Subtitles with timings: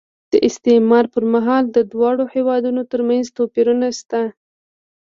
[0.31, 4.21] د استعمار پر مهال د دواړو هېوادونو ترمنځ توپیرونه شته.